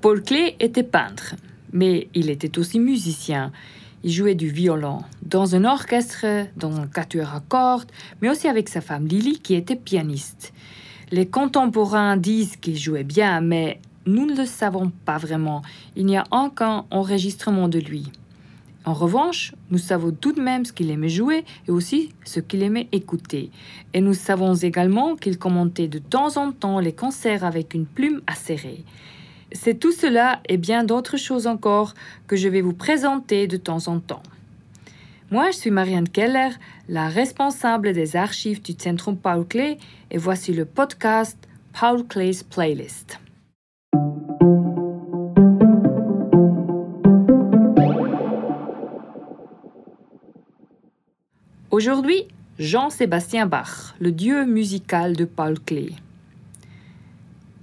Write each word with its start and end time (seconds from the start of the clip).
Paul 0.00 0.22
Klee 0.22 0.54
était 0.60 0.84
peintre, 0.84 1.34
mais 1.72 2.06
il 2.14 2.30
était 2.30 2.56
aussi 2.60 2.78
musicien. 2.78 3.50
Il 4.04 4.12
jouait 4.12 4.36
du 4.36 4.48
violon 4.48 5.00
dans 5.22 5.56
un 5.56 5.64
orchestre, 5.64 6.46
dans 6.56 6.78
un 6.78 6.86
quatuor 6.86 7.34
à 7.34 7.40
cordes, 7.40 7.90
mais 8.22 8.30
aussi 8.30 8.46
avec 8.46 8.68
sa 8.68 8.80
femme 8.80 9.08
Lily 9.08 9.40
qui 9.40 9.54
était 9.54 9.74
pianiste. 9.74 10.52
Les 11.10 11.26
contemporains 11.26 12.16
disent 12.16 12.56
qu'il 12.56 12.78
jouait 12.78 13.02
bien, 13.02 13.40
mais 13.40 13.80
nous 14.06 14.24
ne 14.24 14.36
le 14.36 14.46
savons 14.46 14.92
pas 15.04 15.18
vraiment. 15.18 15.62
Il 15.96 16.06
n'y 16.06 16.16
a 16.16 16.24
aucun 16.30 16.84
enregistrement 16.92 17.68
de 17.68 17.80
lui. 17.80 18.12
En 18.84 18.94
revanche, 18.94 19.52
nous 19.72 19.78
savons 19.78 20.12
tout 20.12 20.32
de 20.32 20.40
même 20.40 20.64
ce 20.64 20.72
qu'il 20.72 20.92
aimait 20.92 21.08
jouer 21.08 21.44
et 21.66 21.72
aussi 21.72 22.10
ce 22.24 22.38
qu'il 22.38 22.62
aimait 22.62 22.88
écouter. 22.92 23.50
Et 23.94 24.00
nous 24.00 24.14
savons 24.14 24.54
également 24.54 25.16
qu'il 25.16 25.38
commentait 25.38 25.88
de 25.88 25.98
temps 25.98 26.36
en 26.36 26.52
temps 26.52 26.78
les 26.78 26.92
concerts 26.92 27.42
avec 27.42 27.74
une 27.74 27.84
plume 27.84 28.22
acérée. 28.28 28.84
C'est 29.52 29.78
tout 29.78 29.92
cela 29.92 30.40
et 30.48 30.56
bien 30.56 30.84
d'autres 30.84 31.16
choses 31.16 31.46
encore 31.46 31.94
que 32.26 32.36
je 32.36 32.48
vais 32.48 32.60
vous 32.60 32.74
présenter 32.74 33.46
de 33.46 33.56
temps 33.56 33.88
en 33.88 33.98
temps. 33.98 34.22
Moi, 35.30 35.50
je 35.50 35.56
suis 35.56 35.70
Marianne 35.70 36.08
Keller, 36.08 36.50
la 36.88 37.08
responsable 37.08 37.92
des 37.92 38.16
archives 38.16 38.62
du 38.62 38.72
Centrum 38.72 39.16
Paul 39.16 39.46
Klee, 39.46 39.78
et 40.10 40.18
voici 40.18 40.52
le 40.52 40.64
podcast 40.64 41.36
Paul 41.78 42.06
Klee's 42.06 42.42
Playlist. 42.42 43.18
Aujourd'hui, 51.70 52.26
Jean-Sébastien 52.58 53.46
Bach, 53.46 53.94
le 54.00 54.12
dieu 54.12 54.44
musical 54.44 55.14
de 55.14 55.24
Paul 55.24 55.60
Klee. 55.60 55.94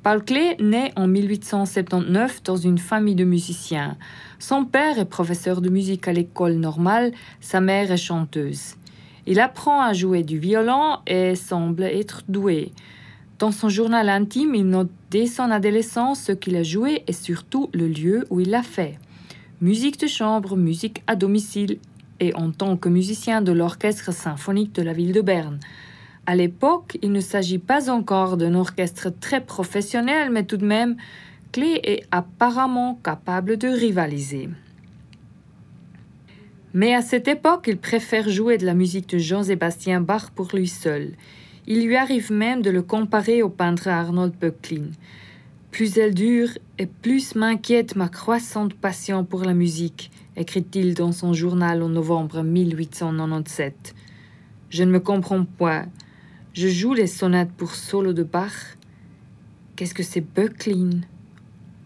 Paul 0.06 0.24
Klee 0.24 0.56
naît 0.60 0.92
en 0.98 1.08
1879 1.08 2.44
dans 2.44 2.58
une 2.58 2.78
famille 2.78 3.16
de 3.16 3.24
musiciens. 3.24 3.98
Son 4.38 4.64
père 4.64 5.00
est 5.00 5.06
professeur 5.06 5.62
de 5.62 5.70
musique 5.70 6.08
à 6.08 6.14
l'école 6.14 6.58
normale, 6.58 7.12
sa 7.42 7.60
mère 7.60 7.92
est 7.92 7.98
chanteuse. 7.98 8.76
Il 9.26 9.40
apprend 9.40 9.82
à 9.82 9.94
jouer 9.94 10.22
du 10.22 10.38
violon 10.38 11.00
et 11.08 11.34
semble 11.34 11.86
être 11.86 12.22
doué. 12.28 12.72
Dans 13.40 13.50
son 13.50 13.68
journal 13.68 14.08
intime, 14.10 14.54
il 14.54 14.70
note 14.70 14.92
dès 15.10 15.26
son 15.26 15.50
adolescence 15.50 16.22
ce 16.22 16.34
qu'il 16.34 16.56
a 16.56 16.62
joué 16.62 17.02
et 17.08 17.12
surtout 17.12 17.72
le 17.74 17.88
lieu 17.88 18.28
où 18.30 18.40
il 18.40 18.52
l'a 18.52 18.62
fait. 18.62 19.00
Musique 19.60 20.00
de 20.00 20.06
chambre, 20.06 20.56
musique 20.56 21.02
à 21.08 21.16
domicile 21.16 21.80
et 22.20 22.32
en 22.36 22.52
tant 22.52 22.78
que 22.78 22.90
musicien 22.90 23.42
de 23.42 23.52
l'orchestre 23.52 24.14
symphonique 24.14 24.76
de 24.76 24.84
la 24.84 24.94
ville 24.94 25.14
de 25.14 25.22
Berne. 25.22 25.60
À 26.28 26.36
l'époque, 26.36 26.98
il 27.04 27.12
ne 27.12 27.20
s'agit 27.20 27.60
pas 27.60 27.90
encore 27.90 28.38
d'un 28.38 28.56
orchestre 28.56 29.12
très 29.12 29.42
professionnel, 29.42 30.32
mais 30.32 30.44
tout 30.44 30.58
de 30.58 30.66
même, 30.66 30.98
Clé 31.52 31.80
est 31.84 32.04
apparemment 32.12 33.00
capable 33.04 33.58
de 33.58 33.68
rivaliser. 33.68 34.50
Mais 36.74 36.94
à 36.94 37.02
cette 37.02 37.30
époque, 37.30 37.66
il 37.68 37.78
préfère 37.78 38.28
jouer 38.28 38.58
de 38.58 38.66
la 38.66 38.74
musique 38.74 39.08
de 39.08 39.18
Jean-Sébastien 39.18 40.02
Bach 40.02 40.32
pour 40.36 40.50
lui 40.54 40.68
seul. 40.68 41.14
Il 41.68 41.86
lui 41.86 41.96
arrive 41.96 42.32
même 42.32 42.62
de 42.62 42.72
le 42.72 42.82
comparer 42.82 43.42
au 43.42 43.50
peintre 43.50 43.88
Arnold 43.88 44.34
Böcklin. 44.38 44.90
Plus 45.72 45.98
elle 45.98 46.14
dure 46.14 46.50
et 46.78 46.88
plus 46.88 47.36
m'inquiète 47.36 47.96
ma 47.96 48.10
croissante 48.10 48.74
passion 48.74 49.24
pour 49.24 49.44
la 49.44 49.54
musique, 49.54 50.12
écrit-il 50.36 50.94
dans 50.96 51.12
son 51.12 51.34
journal 51.34 51.82
en 51.82 51.90
novembre 51.90 52.44
1897. 52.44 53.96
Je 54.70 54.84
ne 54.84 54.92
me 54.92 55.00
comprends 55.00 55.46
pas. 55.46 55.86
Je 56.56 56.70
joue 56.70 56.94
les 56.94 57.08
sonates 57.08 57.52
pour 57.52 57.76
solo 57.76 58.14
de 58.14 58.24
Bach. 58.24 58.78
Qu'est-ce 59.76 59.94
que 59.94 60.04
c'est 60.04 60.22
Böcklin 60.22 61.02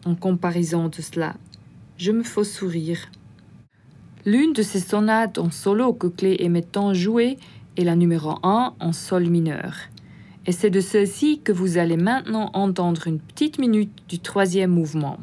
En 0.05 0.13
comparaison 0.13 0.89
de 0.89 1.01
cela, 1.01 1.33
je 1.97 2.11
me 2.11 2.21
fais 2.21 2.43
sourire. 2.43 3.09
L'une 4.27 4.53
de 4.53 4.61
ces 4.61 4.79
sonates 4.79 5.39
en 5.39 5.49
solo 5.49 5.91
que 5.93 6.05
Clé 6.05 6.37
aimait 6.41 6.61
tant 6.61 6.93
jouer 6.93 7.39
est 7.77 7.83
la 7.83 7.95
numéro 7.95 8.35
1 8.43 8.75
en 8.79 8.93
sol 8.93 9.27
mineur. 9.27 9.73
Et 10.45 10.51
c'est 10.51 10.69
de 10.69 10.81
celle-ci 10.81 11.41
que 11.43 11.51
vous 11.51 11.79
allez 11.79 11.97
maintenant 11.97 12.51
entendre 12.53 13.07
une 13.07 13.19
petite 13.19 13.57
minute 13.57 14.03
du 14.07 14.19
troisième 14.19 14.69
mouvement. 14.69 15.17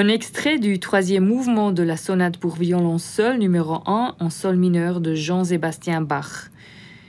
Un 0.00 0.06
extrait 0.06 0.60
du 0.60 0.78
troisième 0.78 1.26
mouvement 1.26 1.72
de 1.72 1.82
la 1.82 1.96
sonate 1.96 2.36
pour 2.36 2.54
violon 2.54 2.98
seul 2.98 3.36
numéro 3.36 3.82
1 3.84 4.14
en 4.20 4.30
sol 4.30 4.54
mineur 4.54 5.00
de 5.00 5.16
Jean-Sébastien 5.16 6.02
Bach. 6.02 6.52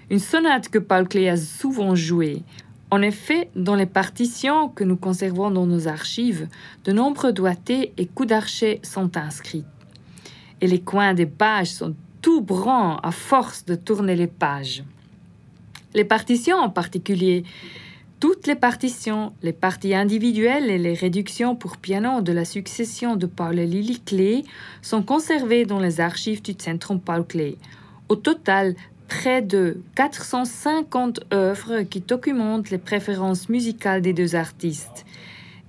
Une 0.09 0.17
sonate 0.17 0.69
que 0.69 0.79
Paul 0.79 1.07
Klee 1.07 1.29
a 1.29 1.37
souvent 1.37 1.93
jouée. 1.93 2.41
En 2.89 3.03
effet, 3.03 3.51
dans 3.55 3.75
les 3.75 3.85
partitions 3.85 4.69
que 4.69 4.83
nous 4.83 4.97
conservons 4.97 5.51
dans 5.51 5.67
nos 5.67 5.87
archives, 5.87 6.47
de 6.83 6.91
nombreux 6.91 7.31
doigtés 7.31 7.93
et 7.97 8.07
coups 8.07 8.29
d'archet 8.29 8.79
sont 8.81 9.17
inscrits. 9.17 9.65
Et 10.59 10.65
les 10.65 10.81
coins 10.81 11.13
des 11.13 11.27
pages 11.27 11.67
sont 11.67 11.93
tout 12.23 12.41
bruns 12.41 12.99
à 13.03 13.11
force 13.11 13.65
de 13.65 13.75
tourner 13.75 14.15
les 14.15 14.25
pages. 14.25 14.83
Les 15.93 16.05
partitions 16.05 16.57
en 16.57 16.71
particulier 16.71 17.43
toutes 18.19 18.47
les 18.47 18.55
partitions, 18.55 19.31
les 19.41 19.53
parties 19.53 19.95
individuelles 19.95 20.69
et 20.69 20.77
les 20.77 20.93
réductions 20.93 21.55
pour 21.55 21.77
piano 21.77 22.21
de 22.21 22.33
la 22.33 22.43
succession 22.43 23.15
de 23.15 23.25
Paul 23.25 23.55
Lily 23.55 24.01
Klee 24.01 24.43
sont 24.81 25.03
conservées 25.03 25.65
dans 25.65 25.79
les 25.79 26.01
archives 26.01 26.41
du 26.41 26.53
Centrum 26.57 26.99
Paul 26.99 27.25
Klee. 27.25 27.57
Au 28.09 28.15
total, 28.15 28.75
près 29.07 29.41
de 29.41 29.81
450 29.95 31.21
œuvres 31.31 31.83
qui 31.83 32.01
documentent 32.01 32.69
les 32.69 32.77
préférences 32.77 33.47
musicales 33.47 34.01
des 34.01 34.13
deux 34.13 34.35
artistes. 34.35 35.05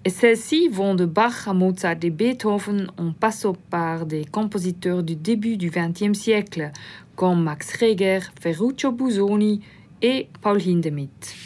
Et 0.04 0.10
celles-ci 0.10 0.68
vont 0.68 0.94
de 0.94 1.04
Bach 1.04 1.46
à 1.46 1.52
Mozart 1.52 1.96
et 2.02 2.10
Beethoven 2.10 2.88
en 2.98 3.12
passant 3.12 3.54
par 3.70 4.06
des 4.06 4.24
compositeurs 4.24 5.02
du 5.02 5.14
début 5.14 5.56
du 5.56 5.70
XXe 5.70 6.18
siècle 6.18 6.72
comme 7.14 7.44
Max 7.44 7.76
Reger, 7.76 8.20
Ferruccio 8.40 8.92
Busoni 8.92 9.60
et 10.02 10.28
Paul 10.40 10.60
Hindemith. 10.60 11.39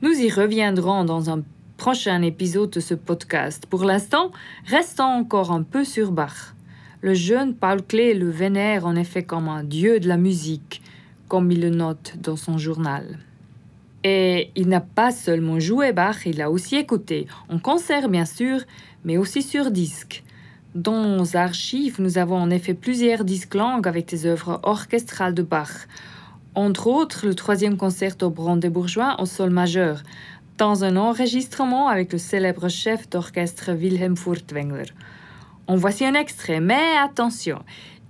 Nous 0.00 0.12
y 0.12 0.30
reviendrons 0.30 1.04
dans 1.04 1.28
un 1.28 1.42
prochain 1.76 2.22
épisode 2.22 2.70
de 2.70 2.78
ce 2.78 2.94
podcast. 2.94 3.66
Pour 3.66 3.82
l'instant, 3.82 4.30
restons 4.64 5.02
encore 5.02 5.50
un 5.50 5.64
peu 5.64 5.82
sur 5.82 6.12
Bach. 6.12 6.54
Le 7.00 7.14
jeune 7.14 7.52
Paul 7.52 7.82
Klee 7.82 8.14
le 8.14 8.30
vénère 8.30 8.86
en 8.86 8.94
effet 8.94 9.24
comme 9.24 9.48
un 9.48 9.64
dieu 9.64 9.98
de 9.98 10.06
la 10.06 10.16
musique, 10.16 10.82
comme 11.26 11.50
il 11.50 11.60
le 11.60 11.70
note 11.70 12.14
dans 12.22 12.36
son 12.36 12.58
journal. 12.58 13.18
Et 14.04 14.52
il 14.54 14.68
n'a 14.68 14.80
pas 14.80 15.10
seulement 15.10 15.58
joué 15.58 15.92
Bach, 15.92 16.26
il 16.26 16.36
l'a 16.36 16.48
aussi 16.48 16.76
écouté, 16.76 17.26
en 17.48 17.58
concert 17.58 18.08
bien 18.08 18.24
sûr, 18.24 18.60
mais 19.02 19.16
aussi 19.16 19.42
sur 19.42 19.72
disque. 19.72 20.22
Dans 20.76 21.02
nos 21.02 21.36
archives, 21.36 22.00
nous 22.00 22.18
avons 22.18 22.36
en 22.36 22.50
effet 22.50 22.74
plusieurs 22.74 23.24
disques 23.24 23.56
langues 23.56 23.88
avec 23.88 24.06
des 24.06 24.26
œuvres 24.26 24.60
orchestrales 24.62 25.34
de 25.34 25.42
Bach 25.42 25.88
entre 26.58 26.88
autres 26.88 27.24
le 27.24 27.34
troisième 27.34 27.76
concerto 27.76 28.30
brandebourgeois 28.30 29.20
au 29.20 29.26
sol 29.26 29.50
majeur, 29.50 30.02
dans 30.56 30.82
un 30.82 30.96
enregistrement 30.96 31.86
avec 31.86 32.12
le 32.12 32.18
célèbre 32.18 32.68
chef 32.68 33.08
d'orchestre 33.08 33.72
Wilhelm 33.72 34.16
Furtwängler. 34.16 34.92
En 35.68 35.76
voici 35.76 36.04
un 36.04 36.14
extrait, 36.14 36.58
mais 36.58 36.96
attention, 37.00 37.60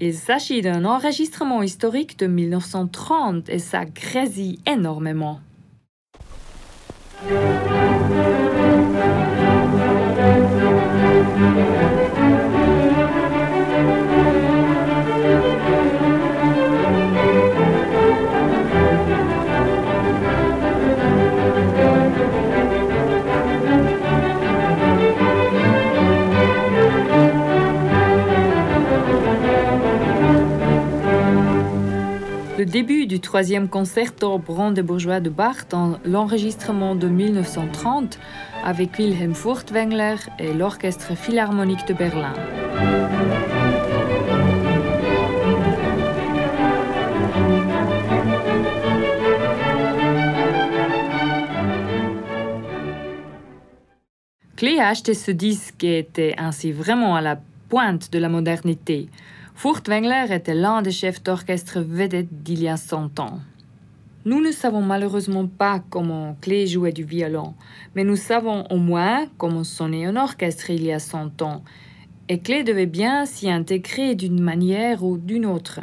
il 0.01 0.15
s'agit 0.15 0.63
d'un 0.63 0.87
enregistrement 0.87 1.63
historique 1.63 2.19
de 2.19 2.27
1930 2.27 3.51
et 3.51 3.59
ça 3.59 3.85
grésille 3.85 4.61
énormément. 4.67 5.41
Troisième 33.29 33.69
concerto 33.69 34.39
brandebourgeois 34.39 35.21
de 35.21 35.29
Bach 35.29 35.69
dans 35.69 35.99
l'enregistrement 36.03 36.95
de 36.95 37.09
1930 37.09 38.19
avec 38.65 38.97
Wilhelm 38.99 39.35
Furtwängler 39.35 40.17
et 40.39 40.55
l'Orchestre 40.55 41.15
Philharmonique 41.15 41.87
de 41.87 41.93
Berlin. 41.93 42.33
Klee 54.57 54.81
a 54.81 54.89
acheté 54.89 55.13
ce 55.13 55.33
disque 55.33 55.75
qui 55.77 55.89
était 55.89 56.35
ainsi 56.39 56.73
vraiment 56.73 57.15
à 57.15 57.21
la 57.21 57.39
pointe 57.69 58.11
de 58.11 58.19
la 58.19 58.31
modernité. 58.31 59.11
Furtwängler 59.59 60.27
était 60.31 60.55
l'un 60.55 60.83
des 60.83 60.93
chefs 60.93 61.21
d'orchestre 61.25 61.81
vedettes 61.81 62.45
d'il 62.45 62.63
y 62.63 62.69
a 62.69 62.77
100 62.77 63.19
ans. 63.19 63.41
Nous 64.25 64.41
ne 64.41 64.53
savons 64.53 64.83
malheureusement 64.83 65.49
pas 65.49 65.83
comment 65.91 66.37
Klee 66.41 66.69
jouait 66.69 66.93
du 66.93 67.03
violon, 67.03 67.55
mais 67.97 68.05
nous 68.05 68.15
savons 68.15 68.69
au 68.71 68.77
moins 68.77 69.27
comment 69.37 69.65
sonnait 69.65 70.07
un 70.07 70.15
orchestre 70.15 70.71
il 70.71 70.85
y 70.85 70.93
a 70.93 71.01
100 71.01 71.43
ans, 71.43 71.65
et 72.29 72.39
Klee 72.39 72.63
devait 72.63 72.87
bien 72.87 73.27
s'y 73.27 73.51
intégrer 73.51 74.15
d'une 74.15 74.41
manière 74.41 75.03
ou 75.03 75.19
d'une 75.19 75.45
autre. 75.45 75.81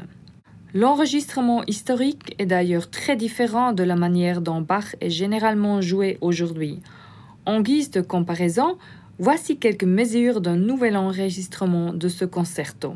L'enregistrement 0.73 1.61
historique 1.65 2.33
est 2.39 2.45
d'ailleurs 2.45 2.89
très 2.89 3.17
différent 3.17 3.73
de 3.73 3.83
la 3.83 3.97
manière 3.97 4.39
dont 4.39 4.61
Bach 4.61 4.95
est 5.01 5.09
généralement 5.09 5.81
joué 5.81 6.17
aujourd'hui. 6.21 6.79
En 7.45 7.59
guise 7.59 7.91
de 7.91 7.99
comparaison, 7.99 8.77
voici 9.19 9.57
quelques 9.57 9.83
mesures 9.83 10.39
d'un 10.39 10.55
nouvel 10.55 10.95
enregistrement 10.95 11.91
de 11.91 12.07
ce 12.07 12.23
concerto. 12.23 12.93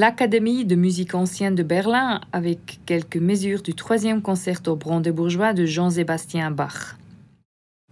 l'Académie 0.00 0.64
de 0.64 0.76
musique 0.76 1.14
ancienne 1.14 1.54
de 1.54 1.62
Berlin 1.62 2.22
avec 2.32 2.80
quelques 2.86 3.18
mesures 3.18 3.60
du 3.60 3.74
troisième 3.74 4.22
concerto 4.22 4.74
brandebourgeois 4.74 5.52
de 5.52 5.66
Jean-Sébastien 5.66 6.50
Bach. 6.50 6.96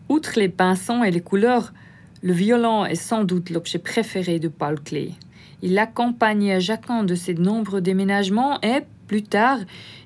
Outre 0.08 0.38
les 0.40 0.49
pinsons 0.49 1.05
et 1.05 1.10
les 1.10 1.20
couleurs, 1.20 1.75
le 2.22 2.32
violon 2.32 2.87
est 2.87 2.94
sans 2.94 3.25
doute 3.25 3.50
l'objet 3.50 3.78
préféré 3.78 4.38
de 4.38 4.49
Paul 4.49 4.81
Klee. 4.81 5.16
Il 5.60 5.75
l'accompagne 5.75 6.50
à 6.50 6.60
chacun 6.60 7.05
de 7.05 7.14
ses 7.14 7.34
nombreux 7.34 7.82
déménagements 7.82 8.58
et, 8.62 8.84
plus 9.06 9.25
tard, 9.25 9.58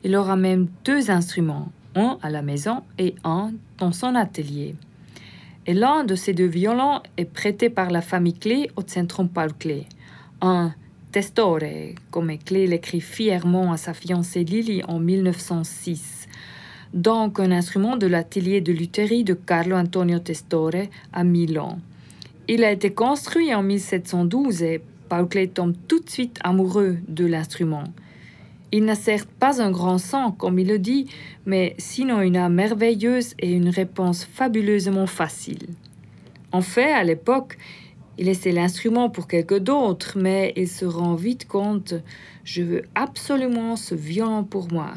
il 0.03 0.17
aura 0.17 0.35
même 0.35 0.67
deux 0.85 1.09
instruments, 1.09 1.71
un 1.95 2.19
à 2.21 2.31
la 2.31 2.43
maison 2.43 2.83
et 2.99 3.15
un 3.23 3.53
dans 3.79 3.93
son 3.93 4.17
atelier. 4.17 4.75
Et 5.67 5.75
l'un 5.75 6.03
de 6.03 6.17
ces 6.17 6.33
deux 6.33 6.47
violons 6.47 7.01
est 7.17 7.33
prêté 7.33 7.71
par 7.71 7.93
la 7.93 8.01
famille 8.01 8.35
Klee 8.35 8.71
au 8.75 8.83
Centrum 8.85 9.29
Paul 9.29 9.53
Klee. 9.57 9.87
Un 10.41 10.75
Testore, 11.13 11.59
comme 12.11 12.39
Klee 12.39 12.67
l'écrit 12.67 13.03
fièrement 13.03 13.71
à 13.71 13.77
sa 13.77 13.93
fiancée 13.93 14.45
Lily 14.45 14.83
en 14.89 14.99
1906. 14.99 16.27
Donc 16.95 17.39
un 17.39 17.51
instrument 17.51 17.99
de 17.99 18.07
l'atelier 18.07 18.63
de 18.63 18.73
lutherie 18.73 19.23
de 19.23 19.35
Carlo 19.35 19.77
Antonio 19.77 20.21
Testore 20.21 20.89
à 21.13 21.23
Milan. 21.23 21.79
Il 22.49 22.65
a 22.65 22.73
été 22.73 22.95
construit 22.95 23.55
en 23.55 23.63
1712 23.63 24.63
et 24.63 24.81
Paul 25.11 25.29
Klee 25.29 25.51
tombe 25.51 25.75
tout 25.87 26.01
de 26.01 26.09
suite 26.09 26.39
amoureux 26.43 26.97
de 27.07 27.27
l'instrument. 27.27 27.85
Il 28.73 28.87
n'a 28.87 28.95
certes 28.95 29.29
pas 29.39 29.61
un 29.61 29.71
grand 29.71 29.99
sang, 29.99 30.33
comme 30.33 30.59
il 30.59 30.69
le 30.69 30.79
dit, 30.79 31.09
mais 31.45 31.75
sinon 31.77 32.23
une 32.23 32.39
âme 32.39 32.55
merveilleuse 32.55 33.35
et 33.39 33.53
une 33.53 33.69
réponse 33.69 34.25
fabuleusement 34.25 35.07
facile. 35.07 35.67
En 36.53 36.63
fait, 36.63 36.91
à 36.91 37.05
l'époque, 37.05 37.59
il 38.19 38.27
laissait 38.27 38.53
l'instrument 38.53 39.11
pour 39.11 39.27
quelqu'un 39.27 39.61
d'autre, 39.61 40.17
mais 40.17 40.53
il 40.57 40.69
se 40.69 40.85
rend 40.85 41.15
vite 41.15 41.49
compte 41.49 41.95
je 42.45 42.63
veux 42.63 42.83
absolument 42.95 43.77
ce 43.77 43.95
violon 43.95 44.45
pour 44.45 44.73
moi. 44.73 44.93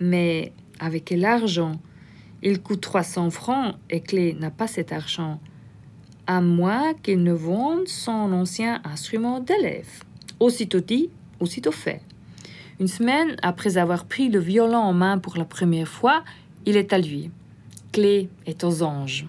Mais 0.00 0.52
avec 0.80 1.06
quel 1.06 1.24
argent? 1.24 1.78
Il 2.42 2.60
coûte 2.60 2.80
300 2.80 3.30
francs 3.30 3.74
et 3.90 4.00
Clé 4.00 4.34
n'a 4.38 4.50
pas 4.50 4.66
cet 4.66 4.92
argent. 4.92 5.40
À 6.26 6.40
moins 6.40 6.94
qu'il 6.94 7.22
ne 7.22 7.32
vende 7.32 7.86
son 7.86 8.32
ancien 8.32 8.80
instrument 8.84 9.40
d'élève. 9.40 10.02
Aussitôt 10.40 10.80
dit, 10.80 11.10
aussitôt 11.40 11.72
fait. 11.72 12.00
Une 12.80 12.88
semaine 12.88 13.36
après 13.42 13.76
avoir 13.76 14.04
pris 14.04 14.28
le 14.28 14.40
violon 14.40 14.78
en 14.78 14.92
main 14.92 15.18
pour 15.18 15.36
la 15.36 15.44
première 15.44 15.88
fois, 15.88 16.24
il 16.66 16.76
est 16.76 16.92
à 16.92 16.98
lui. 16.98 17.30
Clé 17.92 18.28
est 18.46 18.64
aux 18.64 18.82
anges. 18.82 19.26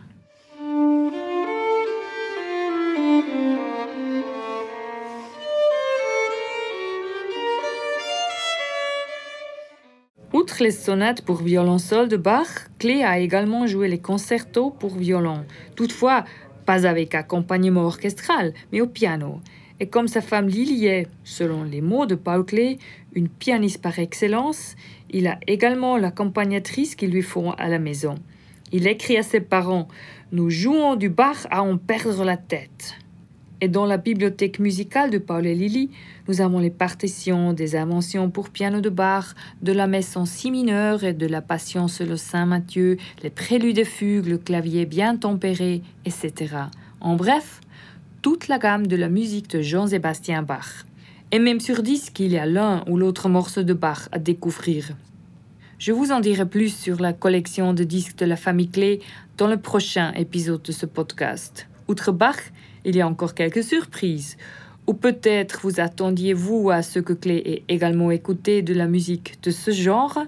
Les 10.60 10.72
sonates 10.72 11.22
pour 11.22 11.42
violon 11.42 11.76
de 11.76 12.18
Bach, 12.18 12.70
Klee 12.80 13.04
a 13.04 13.20
également 13.20 13.68
joué 13.68 13.90
les 13.90 14.00
concertos 14.00 14.70
pour 14.70 14.96
violon, 14.96 15.44
toutefois 15.76 16.24
pas 16.66 16.88
avec 16.88 17.14
accompagnement 17.14 17.84
orchestral, 17.84 18.54
mais 18.72 18.80
au 18.80 18.88
piano. 18.88 19.42
Et 19.80 19.88
comme 19.88 20.08
sa 20.08 20.22
femme 20.22 20.48
Lily 20.48 20.86
est, 20.86 21.08
selon 21.24 21.64
les 21.64 21.82
mots 21.82 22.06
de 22.06 22.16
Paul 22.16 22.46
Klee, 22.46 22.80
une 23.14 23.28
pianiste 23.28 23.82
par 23.82 24.00
excellence, 24.00 24.76
il 25.10 25.28
a 25.28 25.40
également 25.46 25.98
l'accompagnatrice 25.98 26.96
qu'il 26.96 27.12
lui 27.12 27.22
faut 27.22 27.52
à 27.58 27.68
la 27.68 27.80
maison. 27.80 28.16
Il 28.72 28.88
écrit 28.88 29.18
à 29.18 29.24
ses 29.24 29.42
parents 29.42 29.90
Nous 30.32 30.50
jouons 30.50 30.96
du 30.96 31.10
Bach 31.10 31.48
à 31.52 31.64
en 31.64 31.78
perdre 31.78 32.24
la 32.24 32.38
tête. 32.38 32.96
Et 33.62 33.70
dans 33.70 33.86
la 33.86 33.98
bibliothèque 33.98 34.60
musicale 34.60 35.10
de 35.12 35.18
Paul 35.18 35.46
et 35.46 35.56
Lily, 35.56 35.90
nous 36.28 36.42
avons 36.42 36.60
les 36.60 36.70
partitions 36.70 37.54
des 37.54 37.76
inventions 37.76 38.30
pour 38.30 38.50
piano 38.50 38.82
de 38.82 38.90
Bach, 38.90 39.34
de 39.62 39.72
la 39.72 39.88
messe 39.88 40.18
en 40.18 40.26
si 40.26 40.52
mineur 40.52 41.04
et 41.04 41.14
de 41.14 41.26
la 41.26 41.42
passion 41.42 41.88
le 42.02 42.18
Saint 42.18 42.46
Matthieu, 42.46 42.98
les 43.24 43.30
préludes 43.30 43.78
et 43.78 43.86
fugues, 43.86 44.28
le 44.28 44.38
clavier 44.38 44.86
bien 44.86 45.16
tempéré, 45.16 45.82
etc. 46.06 46.56
En 47.00 47.16
bref, 47.16 47.62
toute 48.22 48.48
la 48.48 48.58
gamme 48.58 48.88
de 48.88 48.96
la 48.96 49.08
musique 49.08 49.50
de 49.52 49.62
Jean-Sébastien 49.62 50.42
Bach. 50.42 50.86
Et 51.32 51.40
même 51.40 51.60
sur 51.60 51.82
disque, 51.82 52.20
il 52.20 52.32
y 52.32 52.38
a 52.38 52.46
l'un 52.46 52.84
ou 52.88 52.98
l'autre 52.98 53.30
morceau 53.30 53.64
de 53.64 53.74
Bach 53.74 54.10
à 54.12 54.20
découvrir. 54.20 54.96
Je 55.78 55.92
vous 55.92 56.12
en 56.12 56.20
dirai 56.20 56.46
plus 56.46 56.76
sur 56.76 57.00
la 57.00 57.14
collection 57.14 57.74
de 57.74 57.84
disques 57.84 58.18
de 58.18 58.26
la 58.26 58.36
famille 58.36 58.70
Clé 58.70 59.02
dans 59.38 59.48
le 59.48 59.58
prochain 59.58 60.12
épisode 60.14 60.62
de 60.62 60.72
ce 60.72 60.86
podcast. 60.86 61.68
Outre 61.88 62.12
Bach, 62.12 62.40
il 62.86 62.96
y 62.96 63.02
a 63.02 63.08
encore 63.08 63.34
quelques 63.34 63.64
surprises. 63.64 64.38
Ou 64.88 64.94
peut-être 64.94 65.62
vous 65.64 65.80
attendiez-vous 65.80 66.70
à 66.70 66.84
ce 66.84 67.00
que 67.00 67.14
Clé 67.14 67.42
ait 67.46 67.64
également 67.74 68.12
écouté 68.12 68.62
de 68.62 68.74
la 68.74 68.86
musique 68.86 69.42
de 69.42 69.52
ce 69.52 69.72
genre? 69.72 70.20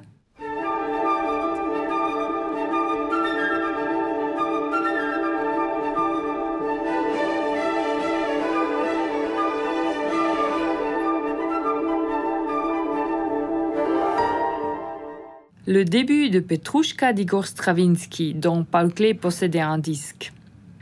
Le 15.69 15.83
début 15.83 16.29
de 16.29 16.39
Petrouchka 16.39 17.11
d'Igor 17.11 17.45
Stravinsky, 17.45 18.33
dont 18.33 18.63
Paul 18.63 18.93
Klee 18.93 19.13
possédait 19.13 19.59
un 19.59 19.77
disque. 19.77 20.31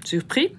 Surpris? 0.04 0.52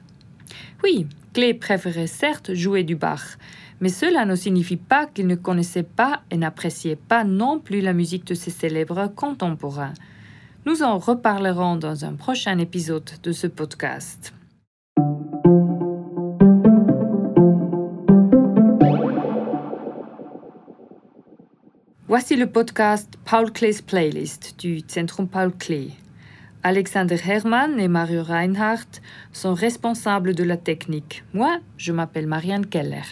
Oui, 0.82 1.06
Klee 1.32 1.54
préférait 1.54 2.06
certes 2.06 2.54
jouer 2.54 2.82
du 2.82 2.96
Bach, 2.96 3.38
mais 3.80 3.88
cela 3.88 4.24
ne 4.24 4.34
signifie 4.34 4.76
pas 4.76 5.06
qu'il 5.06 5.26
ne 5.26 5.34
connaissait 5.34 5.82
pas 5.82 6.22
et 6.30 6.36
n'appréciait 6.36 6.96
pas 6.96 7.24
non 7.24 7.58
plus 7.58 7.80
la 7.80 7.92
musique 7.92 8.26
de 8.26 8.34
ses 8.34 8.50
célèbres 8.50 9.12
contemporains. 9.14 9.94
Nous 10.64 10.82
en 10.82 10.98
reparlerons 10.98 11.76
dans 11.76 12.04
un 12.04 12.14
prochain 12.14 12.58
épisode 12.58 13.10
de 13.22 13.32
ce 13.32 13.46
podcast. 13.46 14.32
Voici 22.08 22.36
le 22.36 22.46
podcast 22.46 23.14
Paul 23.24 23.52
Klee's 23.52 23.82
Playlist 23.82 24.54
du 24.58 24.80
Centrum 24.86 25.28
Paul 25.28 25.52
Klee. 25.52 25.92
Alexander 26.62 27.18
Hermann 27.25 27.78
et 27.78 27.88
Mario 27.88 28.22
Reinhardt 28.22 29.00
sont 29.32 29.54
responsables 29.54 30.34
de 30.34 30.44
la 30.44 30.56
technique. 30.56 31.25
Moi, 31.32 31.58
je 31.76 31.92
m'appelle 31.92 32.26
Marianne 32.26 32.66
Keller. 32.66 33.02